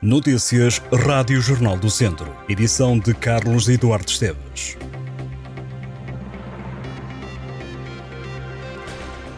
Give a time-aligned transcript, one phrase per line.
[0.00, 2.32] Notícias Rádio Jornal do Centro.
[2.48, 4.78] Edição de Carlos Eduardo Esteves.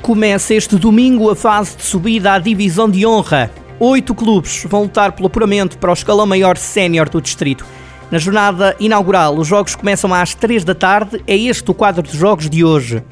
[0.02, 3.50] Começa este domingo a fase de subida à divisão de honra.
[3.78, 7.64] Oito clubes vão lutar pelo apuramento para o escalão maior sénior do distrito.
[8.10, 11.22] Na jornada inaugural, os jogos começam às três da tarde.
[11.26, 13.02] É este o quadro de jogos de hoje.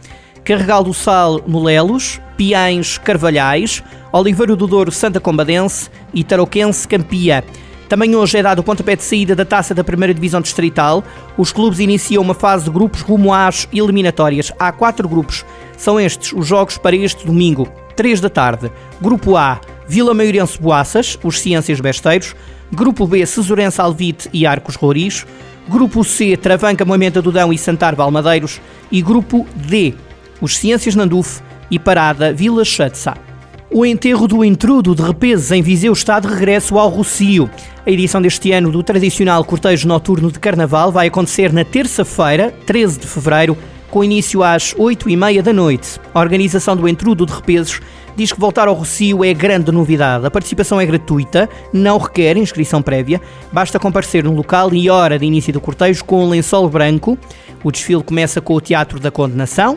[0.45, 7.45] Carregal do Sal, Molelos, Piães, Carvalhais, Oliveiro do Douro, Santa Combadense e Tarouquense, Campia.
[7.89, 11.03] Também hoje é dado o pontapé de saída da taça da primeira divisão distrital.
[11.39, 14.53] Os clubes iniciam uma fase de grupos rumo às eliminatórias.
[14.59, 15.45] Há quatro grupos.
[15.77, 17.67] São estes os jogos para este domingo,
[17.97, 18.71] 3 da tarde.
[19.01, 22.37] Grupo A, Vila Maiorense Boaças, os Ciências Besteiros.
[22.71, 25.27] Grupo B, Cesurense Alvite e Arcos Roriz.
[25.67, 28.61] Grupo C, Travanca Moimenta do Dão e Santar Valmadeiros.
[28.93, 29.95] E Grupo D,
[30.43, 33.28] os Ciências Nanduf e Parada Vila Chatzá.
[33.71, 37.51] O enterro do intrudo de Repeses em Viseu está de regresso ao Rocio.
[37.85, 43.01] A edição deste ano do tradicional cortejo noturno de Carnaval vai acontecer na terça-feira, 13
[43.01, 43.59] de fevereiro,
[43.91, 46.01] com início às 8 e meia da noite.
[46.15, 47.79] A organização do Entrudo de Repeses
[48.17, 50.25] diz que voltar ao Rocio é grande novidade.
[50.25, 53.21] A participação é gratuita, não requer inscrição prévia,
[53.53, 57.19] basta comparecer no local e hora de início do cortejo com um lençol branco.
[57.63, 59.77] O desfile começa com o Teatro da Condenação,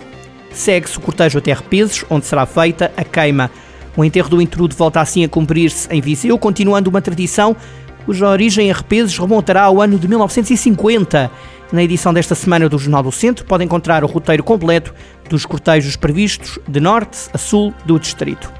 [0.49, 3.51] segue-se o cortejo até Repeses, onde será feita a queima.
[3.95, 7.55] O enterro do intrudo volta assim a cumprir-se em Viseu, continuando uma tradição
[8.05, 11.31] cuja origem em Repeses remontará ao ano de 1950.
[11.71, 14.93] Na edição desta semana do Jornal do Centro pode encontrar o roteiro completo
[15.29, 18.51] dos cortejos previstos de norte a sul do distrito.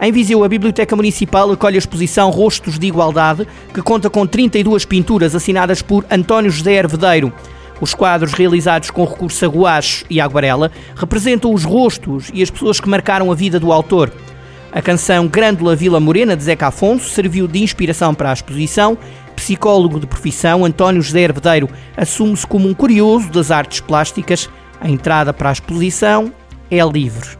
[0.00, 4.84] Em Viseu, a Biblioteca Municipal acolhe a exposição Rostos de Igualdade, que conta com 32
[4.84, 7.32] pinturas assinadas por António José Hervedeiro.
[7.80, 12.80] Os quadros realizados com recurso a guache e aguarela representam os rostos e as pessoas
[12.80, 14.12] que marcaram a vida do autor.
[14.72, 18.96] A canção Grândola Vila Morena de Zeca Afonso serviu de inspiração para a exposição.
[19.36, 24.48] Psicólogo de profissão, António José Hervedeiro assume-se como um curioso das artes plásticas.
[24.80, 26.32] A entrada para a exposição
[26.70, 27.36] é livre.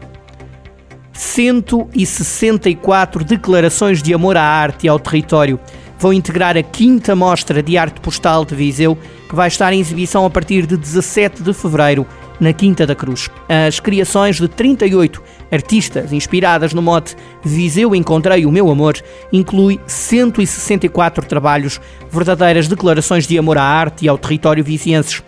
[1.11, 5.59] 164 declarações de amor à arte e ao território
[5.97, 8.95] vão integrar a quinta mostra de arte postal de Viseu,
[9.27, 12.05] que vai estar em exibição a partir de 17 de fevereiro
[12.39, 13.29] na Quinta da Cruz.
[13.67, 15.21] As criações de 38
[15.51, 18.95] artistas inspiradas no mote Viseu Encontrei o Meu Amor
[19.31, 21.79] inclui 164 trabalhos,
[22.11, 25.21] verdadeiras declarações de amor à arte e ao território vizienses.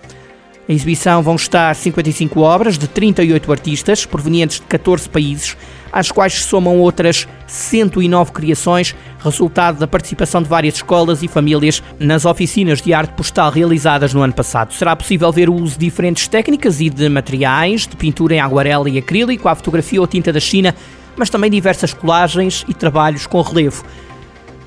[0.67, 5.55] A exibição vão estar 55 obras de 38 artistas provenientes de 14 países,
[5.91, 11.81] às quais se somam outras 109 criações, resultado da participação de várias escolas e famílias
[11.99, 14.73] nas oficinas de arte postal realizadas no ano passado.
[14.73, 18.89] Será possível ver o uso de diferentes técnicas e de materiais, de pintura em aguarela
[18.89, 20.75] e acrílico, à fotografia ou tinta da China,
[21.15, 23.83] mas também diversas colagens e trabalhos com relevo.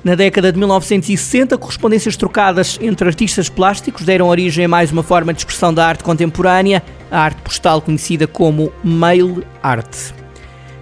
[0.03, 5.33] Na década de 1960, correspondências trocadas entre artistas plásticos deram origem a mais uma forma
[5.33, 10.13] de expressão da arte contemporânea, a arte postal conhecida como mail art.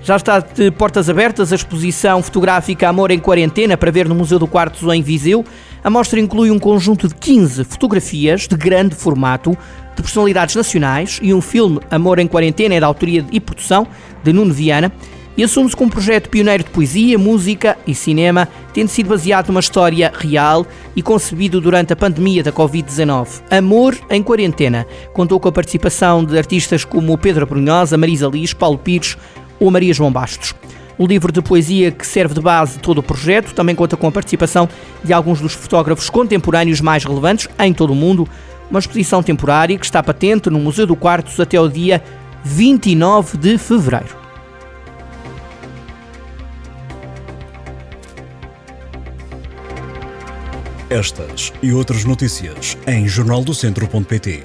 [0.07, 4.39] Já está de portas abertas a exposição fotográfica Amor em Quarentena para ver no Museu
[4.39, 5.43] do Quartzo em Viseu.
[5.83, 9.51] A mostra inclui um conjunto de 15 fotografias de grande formato
[9.97, 13.85] de personalidades nacionais e um filme Amor em Quarentena é da autoria e produção
[14.23, 14.93] de Nuno Viana
[15.35, 19.59] e assume-se como um projeto pioneiro de poesia, música e cinema, tendo sido baseado numa
[19.59, 23.41] história real e concebido durante a pandemia da Covid-19.
[23.51, 28.77] Amor em Quarentena contou com a participação de artistas como Pedro Brunhosa, Marisa Liz, Paulo
[28.77, 29.17] Pires
[29.59, 30.53] ou Maria João Bastos.
[30.97, 34.11] O livro de poesia que serve de base todo o projeto também conta com a
[34.11, 34.67] participação
[35.03, 38.27] de alguns dos fotógrafos contemporâneos mais relevantes em todo o mundo,
[38.69, 42.03] uma exposição temporária que está patente no Museu do Quartos até o dia
[42.43, 44.17] 29 de fevereiro.
[50.89, 54.43] Estas e outras notícias em jornaldocentro.pt